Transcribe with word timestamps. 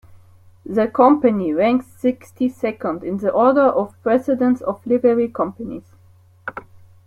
The 0.65 0.87
Company 0.87 1.53
ranks 1.53 1.85
sixty-second 1.85 3.03
in 3.03 3.19
the 3.19 3.29
order 3.31 3.61
of 3.69 3.93
precedence 4.01 4.59
of 4.61 4.81
Livery 4.87 5.27
Companies. 5.27 5.91